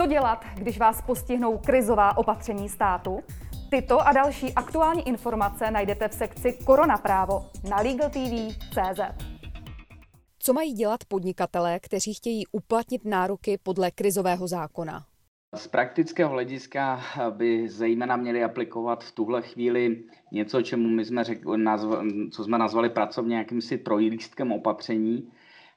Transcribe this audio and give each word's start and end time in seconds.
Co 0.00 0.06
dělat, 0.06 0.44
když 0.54 0.78
vás 0.78 1.02
postihnou 1.02 1.58
krizová 1.58 2.16
opatření 2.16 2.68
státu? 2.68 3.20
Tyto 3.70 4.00
a 4.00 4.12
další 4.12 4.54
aktuální 4.54 5.08
informace 5.08 5.70
najdete 5.70 6.08
v 6.08 6.14
sekci 6.14 6.58
Korona 6.64 6.96
právo 6.96 7.46
na 7.70 7.76
LegalTV.cz. 7.76 9.00
Co 10.38 10.52
mají 10.52 10.72
dělat 10.72 11.00
podnikatelé, 11.08 11.80
kteří 11.80 12.14
chtějí 12.14 12.46
uplatnit 12.52 13.04
nároky 13.04 13.58
podle 13.62 13.90
krizového 13.90 14.48
zákona? 14.48 15.04
Z 15.56 15.66
praktického 15.66 16.30
hlediska 16.30 17.00
by 17.30 17.68
zejména 17.68 18.16
měli 18.16 18.44
aplikovat 18.44 19.04
v 19.04 19.12
tuhle 19.12 19.42
chvíli 19.42 20.04
něco, 20.32 20.62
čemu 20.62 20.88
my 20.88 21.04
jsme 21.04 21.24
řekli, 21.24 21.64
co 22.30 22.44
jsme 22.44 22.58
nazvali 22.58 22.90
pracovně 22.90 23.36
jakýmsi 23.36 23.78
trojlístkem 23.78 24.52
opatření, 24.52 25.30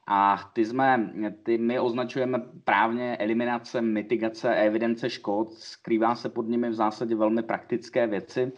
a 0.06 0.50
ty, 0.52 0.64
jsme, 0.64 1.10
ty 1.42 1.58
my 1.58 1.80
označujeme 1.80 2.42
právně 2.64 3.16
eliminace, 3.16 3.80
mitigace, 3.80 4.54
evidence 4.54 5.10
škod. 5.10 5.52
Skrývá 5.54 6.14
se 6.14 6.28
pod 6.28 6.48
nimi 6.48 6.70
v 6.70 6.74
zásadě 6.74 7.14
velmi 7.14 7.42
praktické 7.42 8.06
věci. 8.06 8.52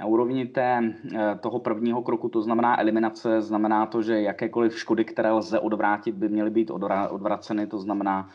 Na 0.00 0.06
úrovni 0.06 0.46
té, 0.46 0.94
toho 1.40 1.58
prvního 1.58 2.02
kroku, 2.02 2.28
to 2.28 2.42
znamená 2.42 2.80
eliminace, 2.80 3.40
znamená 3.40 3.86
to, 3.86 4.02
že 4.02 4.20
jakékoliv 4.20 4.78
škody, 4.78 5.04
které 5.04 5.30
lze 5.32 5.58
odvrátit, 5.58 6.14
by 6.14 6.28
měly 6.28 6.50
být 6.50 6.70
odvraceny, 7.10 7.66
to 7.66 7.78
znamená 7.78 8.30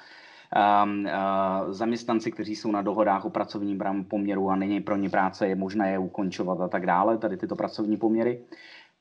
um, 0.83 1.05
uh, 1.05 1.71
zaměstnanci, 1.73 2.31
kteří 2.31 2.55
jsou 2.55 2.71
na 2.71 2.81
dohodách 2.81 3.25
o 3.25 3.29
pracovním 3.29 3.79
poměru 4.07 4.49
a 4.49 4.55
není 4.55 4.81
pro 4.81 4.95
ně 4.95 5.09
práce, 5.09 5.47
je 5.47 5.55
možné 5.55 5.91
je 5.91 5.99
ukončovat 5.99 6.61
a 6.61 6.67
tak 6.67 6.85
dále, 6.85 7.17
tady 7.17 7.37
tyto 7.37 7.55
pracovní 7.55 7.97
poměry. 7.97 8.41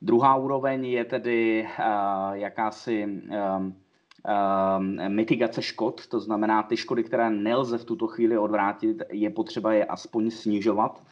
Druhá 0.01 0.35
úroveň 0.35 0.85
je 0.85 1.05
tedy 1.05 1.67
uh, 1.79 2.33
jakási 2.33 3.05
um, 3.05 3.75
um, 4.27 5.15
mitigace 5.15 5.61
škod, 5.61 6.07
to 6.07 6.19
znamená 6.19 6.63
ty 6.63 6.77
škody, 6.77 7.03
které 7.03 7.29
nelze 7.29 7.77
v 7.77 7.85
tuto 7.85 8.07
chvíli 8.07 8.37
odvrátit, 8.37 9.03
je 9.11 9.29
potřeba 9.29 9.73
je 9.73 9.85
aspoň 9.85 10.31
snižovat. 10.31 11.03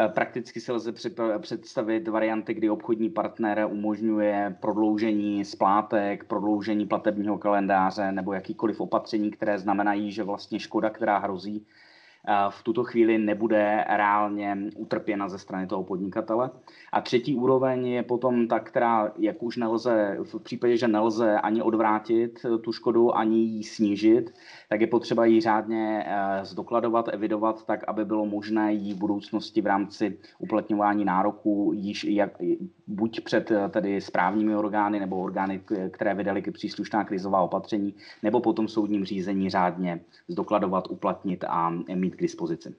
Eh, 0.00 0.08
prakticky 0.08 0.60
se 0.60 0.72
lze 0.72 0.92
představit 1.38 2.08
varianty, 2.08 2.54
kdy 2.54 2.70
obchodní 2.70 3.10
partner 3.10 3.68
umožňuje 3.70 4.56
prodloužení 4.60 5.44
splátek, 5.44 6.24
prodloužení 6.24 6.86
platebního 6.86 7.38
kalendáře 7.38 8.12
nebo 8.12 8.32
jakýkoliv 8.32 8.80
opatření, 8.80 9.30
které 9.30 9.58
znamenají, 9.58 10.12
že 10.12 10.22
vlastně 10.22 10.60
škoda, 10.60 10.90
která 10.90 11.18
hrozí, 11.18 11.66
v 12.50 12.62
tuto 12.62 12.84
chvíli 12.84 13.18
nebude 13.18 13.84
reálně 13.88 14.58
utrpěna 14.76 15.28
ze 15.28 15.38
strany 15.38 15.66
toho 15.66 15.84
podnikatele. 15.84 16.50
A 16.92 17.00
třetí 17.00 17.36
úroveň 17.36 17.86
je 17.86 18.02
potom 18.02 18.48
ta, 18.48 18.60
která, 18.60 19.12
jak 19.18 19.42
už 19.42 19.56
nelze, 19.56 20.18
v 20.22 20.42
případě, 20.42 20.76
že 20.76 20.88
nelze 20.88 21.40
ani 21.40 21.62
odvrátit 21.62 22.46
tu 22.60 22.72
škodu, 22.72 23.16
ani 23.16 23.38
ji 23.38 23.64
snížit, 23.64 24.34
tak 24.68 24.80
je 24.80 24.86
potřeba 24.86 25.24
ji 25.24 25.40
řádně 25.40 26.04
eh, 26.06 26.44
zdokladovat, 26.44 27.08
evidovat, 27.12 27.66
tak, 27.66 27.84
aby 27.86 28.04
bylo 28.04 28.26
možné 28.26 28.72
ji 28.72 28.94
v 28.94 28.98
budoucnosti 28.98 29.60
v 29.60 29.66
rámci 29.66 30.18
uplatňování 30.38 31.04
nároků 31.04 31.72
již 31.74 32.04
jak, 32.04 32.30
buď 32.86 33.20
před 33.20 33.50
eh, 33.50 33.68
tedy 33.68 34.00
správními 34.00 34.56
orgány 34.56 35.00
nebo 35.00 35.20
orgány, 35.20 35.60
které 35.90 36.14
vydali 36.14 36.42
příslušná 36.42 37.04
krizová 37.04 37.40
opatření, 37.40 37.94
nebo 38.22 38.40
potom 38.40 38.68
soudním 38.68 39.04
řízení 39.04 39.50
řádně 39.50 40.00
zdokladovat, 40.28 40.90
uplatnit 40.90 41.44
a 41.48 41.70
mít 41.94 42.11
k 42.16 42.20
dispozici. 42.20 42.74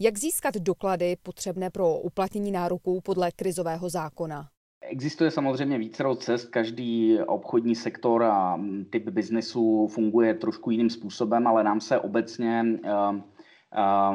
Jak 0.00 0.18
získat 0.18 0.54
doklady 0.54 1.16
potřebné 1.22 1.70
pro 1.70 1.98
uplatnění 1.98 2.52
nároků 2.52 3.00
podle 3.00 3.30
krizového 3.32 3.88
zákona? 3.88 4.48
Existuje 4.90 5.30
samozřejmě 5.30 5.78
více 5.78 6.04
cest, 6.16 6.48
každý 6.48 7.18
obchodní 7.26 7.74
sektor 7.74 8.22
a 8.22 8.60
typ 8.90 9.08
biznesu 9.08 9.86
funguje 9.86 10.34
trošku 10.34 10.70
jiným 10.70 10.90
způsobem, 10.90 11.46
ale 11.46 11.64
nám 11.64 11.80
se 11.80 12.00
obecně 12.00 12.64
uh, 12.84 13.20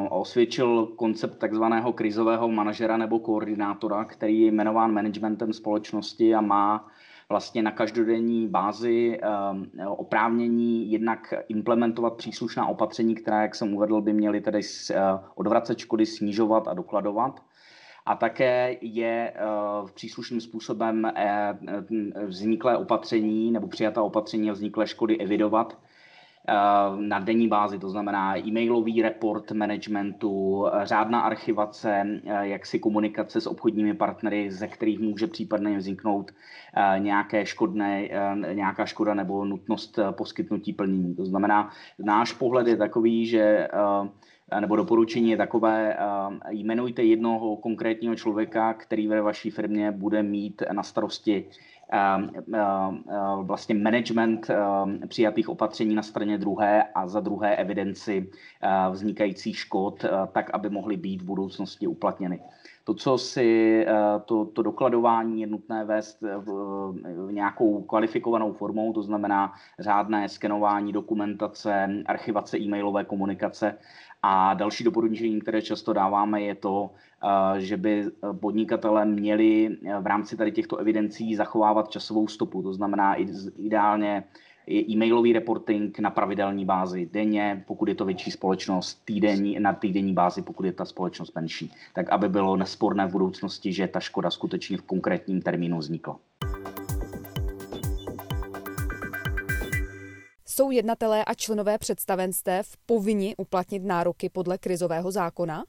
osvědčil 0.10 0.86
koncept 0.86 1.38
takzvaného 1.38 1.94
krizového 1.94 2.50
manažera 2.50 2.98
nebo 2.98 3.20
koordinátora, 3.20 4.06
který 4.06 4.42
je 4.42 4.48
jmenován 4.48 4.94
managementem 4.94 5.54
společnosti 5.54 6.36
a 6.36 6.42
má 6.42 6.88
vlastně 7.32 7.62
na 7.64 7.72
každodenní 7.72 8.48
bázi 8.48 9.20
oprávnění 9.88 10.92
jednak 10.92 11.34
implementovat 11.48 12.14
příslušná 12.14 12.68
opatření, 12.68 13.16
která, 13.16 13.42
jak 13.42 13.56
jsem 13.56 13.74
uvedl, 13.74 14.02
by 14.02 14.14
měly 14.14 14.42
tedy 14.42 14.60
odvracet 15.36 15.80
škody, 15.80 16.06
snižovat 16.06 16.68
a 16.68 16.74
dokladovat. 16.74 17.44
A 18.06 18.16
také 18.16 18.78
je 18.82 19.34
příslušným 19.94 20.42
způsobem 20.42 21.12
vzniklé 22.26 22.78
opatření 22.78 23.52
nebo 23.52 23.68
přijatá 23.68 24.02
opatření 24.02 24.50
a 24.50 24.54
vzniklé 24.54 24.88
škody 24.88 25.18
evidovat 25.18 25.78
Eh, 25.84 25.89
na 26.96 27.20
denní 27.20 27.48
bázi, 27.48 27.80
to 27.80 27.90
znamená 27.90 28.38
e-mailový 28.38 29.02
report 29.02 29.52
managementu, 29.52 30.66
řádná 30.84 31.22
archivace, 31.22 32.20
eh, 32.26 32.48
jaksi 32.48 32.80
komunikace 32.80 33.42
s 33.42 33.48
obchodními 33.48 33.94
partnery, 33.94 34.52
ze 34.52 34.68
kterých 34.68 35.00
může 35.00 35.28
případně 35.28 35.78
vzniknout 35.78 36.32
eh, 36.32 37.00
nějaké 37.00 37.46
škodné, 37.46 38.10
nějaká 38.54 38.86
škoda 38.86 39.14
nebo 39.14 39.46
nutnost 39.46 40.00
poskytnutí 40.12 40.74
plnění. 40.74 41.16
To 41.16 41.26
znamená, 41.26 41.70
náš 42.00 42.34
pohled 42.34 42.68
je 42.68 42.78
takový, 42.78 43.26
že 43.26 43.68
nebo 44.60 44.76
doporučení 44.76 45.30
je 45.30 45.38
takové, 45.38 45.98
jmenujte 46.50 47.04
jednoho 47.04 47.58
konkrétního 47.58 48.16
člověka, 48.16 48.74
který 48.74 49.08
ve 49.08 49.22
vaší 49.22 49.50
firmě 49.52 49.92
bude 49.92 50.24
mít 50.24 50.62
na 50.72 50.84
starosti 50.84 51.46
vlastně 53.42 53.76
management 53.76 54.48
přijatých 55.08 55.50
opatření 55.50 55.96
na 55.96 56.04
straně 56.04 56.38
druhé 56.38 56.84
a 56.84 57.08
za 57.08 57.20
druhé 57.20 57.56
evidenci 57.56 58.30
vznikajících 58.92 59.58
škod, 59.58 60.06
tak 60.32 60.50
aby 60.54 60.70
mohly 60.70 60.98
být 60.98 61.22
v 61.22 61.26
budoucnosti 61.26 61.88
uplatněny. 61.88 62.40
To, 62.90 62.94
co 62.94 63.18
si, 63.18 63.86
to, 64.26 64.46
to 64.46 64.62
dokladování 64.62 65.42
je 65.42 65.48
nutné 65.48 65.86
vést 65.86 66.22
v 66.22 67.28
nějakou 67.32 67.82
kvalifikovanou 67.82 68.54
formou, 68.54 68.94
to 68.94 69.04
znamená 69.04 69.54
řádné 69.80 70.30
skenování 70.30 70.94
dokumentace, 70.94 71.90
archivace 72.06 72.58
e-mailové 72.58 73.04
komunikace 73.04 73.78
a 74.24 74.54
další 74.54 74.84
doporučení, 74.84 75.42
které 75.42 75.62
často 75.62 75.94
dáváme, 75.94 76.42
je 76.42 76.56
to, 76.56 76.90
eh, 77.24 77.62
že 77.62 77.78
by 77.78 78.06
podnikatelé 78.40 79.06
měli 79.06 79.78
eh, 79.86 80.00
v 80.00 80.08
rámci 80.08 80.38
tady 80.38 80.52
těchto 80.52 80.78
evidencí 80.78 81.36
zachovávat 81.36 81.90
časovou 81.90 82.28
stopu. 82.28 82.62
To 82.62 82.74
znamená 82.74 83.16
ideálně 83.58 84.24
e-mailový 84.70 85.34
reporting 85.34 86.00
na 86.00 86.10
pravidelní 86.10 86.66
bázi 86.66 87.10
denně, 87.14 87.64
pokud 87.68 87.88
je 87.88 87.96
to 87.96 88.06
větší 88.06 88.32
společnost, 88.32 89.02
týdenní, 89.06 89.60
na 89.60 89.74
týdenní 89.74 90.14
bázi, 90.14 90.42
pokud 90.42 90.66
je 90.66 90.72
ta 90.72 90.86
společnost 90.86 91.36
menší. 91.36 91.72
Tak, 91.94 92.10
aby 92.10 92.30
bylo 92.30 92.58
nesporné 92.58 93.08
v 93.08 93.12
budoucnosti, 93.12 93.74
že 93.74 93.88
ta 93.88 94.00
škoda 94.00 94.30
skutečně 94.30 94.78
v 94.78 94.82
konkrétním 94.82 95.42
termínu 95.42 95.78
vznikla. 95.78 96.20
Jsou 100.46 100.72
jednatelé 100.72 101.26
a 101.26 101.34
členové 101.34 101.78
představenstev 101.78 102.78
povinni 102.86 103.36
uplatnit 103.38 103.84
nároky 103.84 104.30
podle 104.30 104.58
krizového 104.58 105.12
zákona? 105.12 105.64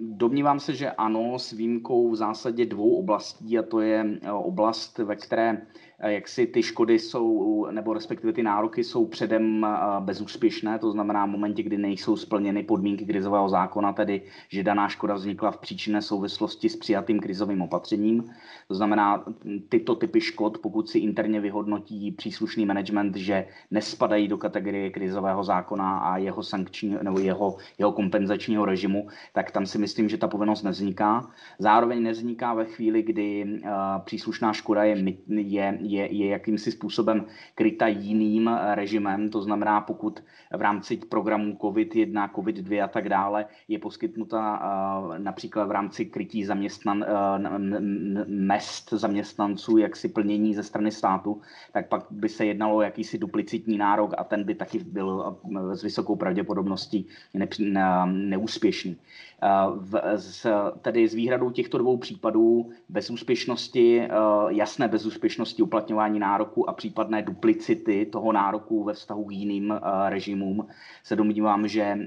Domnívám 0.00 0.60
se, 0.60 0.74
že 0.74 0.90
ano, 0.90 1.38
s 1.38 1.52
výjimkou 1.52 2.10
v 2.10 2.16
zásadě 2.16 2.66
dvou 2.66 2.96
oblastí, 2.96 3.58
a 3.58 3.62
to 3.62 3.80
je 3.80 4.18
eh, 4.22 4.32
oblast, 4.32 4.98
ve 4.98 5.16
které 5.16 5.66
Eh, 5.98 6.12
jak 6.12 6.28
si 6.28 6.46
ty 6.46 6.62
škody 6.62 6.98
jsou, 6.98 7.66
nebo 7.70 7.94
respektive 7.94 8.32
ty 8.32 8.42
nároky 8.42 8.84
jsou 8.84 9.06
předem 9.06 9.64
eh, 9.64 9.68
bezúspěšné, 10.00 10.78
to 10.78 10.90
znamená 10.90 11.26
v 11.26 11.28
momentě, 11.28 11.62
kdy 11.62 11.78
nejsou 11.78 12.16
splněny 12.16 12.62
podmínky 12.62 13.06
krizového 13.06 13.48
zákona, 13.48 13.92
tedy 13.92 14.22
že 14.48 14.62
daná 14.62 14.88
škoda 14.88 15.14
vznikla 15.14 15.50
v 15.50 15.58
příčinné 15.58 16.02
souvislosti 16.02 16.68
s 16.68 16.76
přijatým 16.76 17.20
krizovým 17.20 17.62
opatřením. 17.62 18.24
To 18.68 18.74
znamená, 18.74 19.24
tyto 19.68 19.94
typy 19.94 20.20
škod, 20.20 20.58
pokud 20.58 20.88
si 20.88 20.98
interně 20.98 21.40
vyhodnotí 21.40 22.12
příslušný 22.12 22.66
management, 22.66 23.16
že 23.16 23.46
nespadají 23.70 24.28
do 24.28 24.38
kategorie 24.38 24.90
krizového 24.90 25.44
zákona 25.44 25.98
a 25.98 26.16
jeho 26.16 26.42
sankční 26.42 26.96
nebo 27.02 27.18
jeho, 27.18 27.56
jeho 27.78 27.92
kompenzačního 27.92 28.64
režimu, 28.64 29.08
tak 29.32 29.50
tam 29.50 29.65
si 29.66 29.78
myslím, 29.78 30.08
že 30.08 30.18
ta 30.18 30.28
povinnost 30.28 30.62
nevzniká. 30.62 31.30
Zároveň 31.58 32.02
nevzniká 32.02 32.54
ve 32.54 32.64
chvíli, 32.64 33.02
kdy 33.02 33.44
uh, 33.44 33.68
příslušná 34.04 34.52
škoda 34.52 34.84
je, 34.84 35.04
je 35.28 35.78
je, 35.80 36.14
je 36.14 36.26
jakýmsi 36.28 36.72
způsobem 36.72 37.24
kryta 37.54 37.86
jiným 37.86 38.50
režimem, 38.74 39.28
to 39.28 39.42
znamená, 39.42 39.80
pokud 39.80 40.22
v 40.56 40.60
rámci 40.60 40.96
programů 40.96 41.52
COVID-1, 41.52 42.30
COVID-2 42.30 42.84
a 42.84 42.88
tak 42.88 43.08
dále 43.08 43.46
je 43.68 43.78
poskytnuta 43.78 44.60
uh, 44.60 45.18
například 45.18 45.64
v 45.64 45.70
rámci 45.70 46.04
krytí 46.04 46.44
zaměstnan, 46.44 47.04
mest 48.26 48.90
zaměstnanců, 48.90 49.78
jaksi 49.78 50.08
plnění 50.08 50.54
ze 50.54 50.62
strany 50.62 50.90
státu, 50.90 51.40
tak 51.72 51.88
pak 51.88 52.04
by 52.10 52.28
se 52.28 52.46
jednalo 52.46 52.76
o 52.76 52.82
jakýsi 52.82 53.18
duplicitní 53.18 53.78
nárok 53.78 54.14
a 54.18 54.24
ten 54.24 54.44
by 54.44 54.54
taky 54.54 54.78
byl 54.78 55.36
s 55.72 55.82
vysokou 55.82 56.16
pravděpodobností 56.16 57.06
ne, 57.34 57.48
ne, 57.58 57.82
neúspěšný. 58.06 58.96
V, 59.76 60.00
z, 60.14 60.46
tedy 60.82 61.08
s 61.08 61.14
výhradou 61.14 61.50
těchto 61.50 61.78
dvou 61.78 61.96
případů 61.96 62.70
bezúspěšnosti, 62.88 64.08
jasné 64.48 64.88
bezúspěšnosti 64.88 65.62
uplatňování 65.62 66.18
nároku 66.18 66.70
a 66.70 66.72
případné 66.72 67.22
duplicity 67.22 68.06
toho 68.06 68.32
nároku 68.32 68.84
ve 68.84 68.92
vztahu 68.92 69.24
k 69.24 69.32
jiným 69.32 69.80
režimům, 70.08 70.66
se 71.02 71.16
domnívám, 71.16 71.68
že 71.68 71.98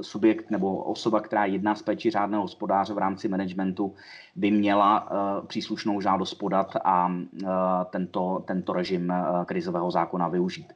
subjekt 0.00 0.50
nebo 0.50 0.76
osoba, 0.76 1.20
která 1.20 1.44
jedná 1.44 1.74
z 1.74 1.82
péči 1.82 2.10
řádného 2.10 2.42
hospodáře 2.42 2.94
v 2.94 2.98
rámci 2.98 3.28
managementu, 3.28 3.94
by 4.36 4.50
měla 4.50 5.08
příslušnou 5.46 6.00
žádost 6.00 6.34
podat 6.34 6.76
a 6.84 7.12
tento, 7.90 8.44
tento 8.46 8.72
režim 8.72 9.12
krizového 9.46 9.90
zákona 9.90 10.28
využít. 10.28 10.72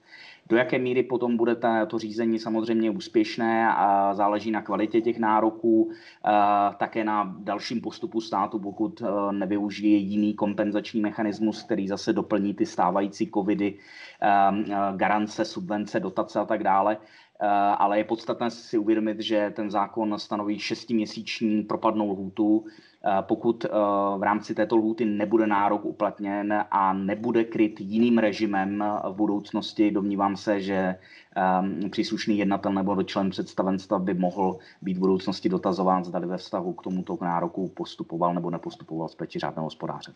Do 0.48 0.56
jaké 0.56 0.78
míry 0.78 1.02
potom 1.02 1.36
bude 1.36 1.56
to 1.86 1.98
řízení 1.98 2.38
samozřejmě 2.38 2.90
úspěšné 2.90 3.74
a 3.76 4.14
záleží 4.14 4.50
na 4.50 4.62
kvalitě 4.62 5.00
těch 5.00 5.18
nároků, 5.18 5.59
také 6.78 7.04
na 7.04 7.36
dalším 7.38 7.80
postupu 7.80 8.20
státu, 8.20 8.58
pokud 8.58 9.02
e, 9.02 9.32
nevyužije 9.32 9.98
jiný 9.98 10.34
kompenzační 10.34 11.00
mechanismus, 11.00 11.62
který 11.62 11.88
zase 11.88 12.12
doplní 12.12 12.54
ty 12.54 12.66
stávající 12.66 13.30
covidy, 13.34 13.74
e, 13.74 14.28
e, 14.28 14.96
garance, 14.96 15.44
subvence, 15.44 16.00
dotace 16.00 16.40
a 16.40 16.44
tak 16.44 16.62
dále 16.62 16.96
ale 17.78 17.98
je 17.98 18.04
podstatné 18.04 18.50
si 18.50 18.78
uvědomit, 18.78 19.20
že 19.20 19.52
ten 19.56 19.70
zákon 19.70 20.18
stanoví 20.18 20.58
šestiměsíční 20.58 21.62
propadnou 21.62 22.10
lhůtu, 22.12 22.64
Eh, 23.04 23.22
pokud 23.22 23.64
eh, 23.64 23.68
v 24.18 24.22
rámci 24.22 24.54
této 24.54 24.76
lhůty 24.76 25.04
nebude 25.04 25.46
nárok 25.46 25.84
uplatněn 25.84 26.64
a 26.70 26.92
nebude 26.92 27.44
kryt 27.44 27.80
jiným 27.80 28.18
režimem 28.18 28.84
v 29.10 29.14
budoucnosti, 29.14 29.90
domnívám 29.90 30.36
se, 30.36 30.60
že 30.60 30.74
eh, 30.74 31.88
příslušný 31.88 32.38
jednatel 32.38 32.72
nebo 32.72 33.02
člen 33.02 33.30
představenstva 33.30 33.98
by 33.98 34.14
mohl 34.14 34.58
být 34.82 34.96
v 34.96 35.00
budoucnosti 35.00 35.48
dotazován, 35.48 36.04
zda 36.04 36.18
ve 36.18 36.36
vztahu 36.36 36.72
k 36.72 36.82
tomuto 36.82 37.18
nároku 37.20 37.68
postupoval 37.68 38.34
nebo 38.34 38.50
nepostupoval 38.50 39.08
z 39.08 39.16
řádného 39.36 39.66
hospodáře. 39.66 40.12